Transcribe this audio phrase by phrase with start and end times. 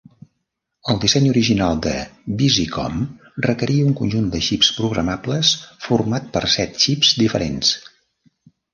[0.93, 1.91] El disseny original de
[2.39, 3.05] Busicom
[3.49, 5.55] requeria un conjunt de xips programables
[5.89, 7.77] format per set xips diferents.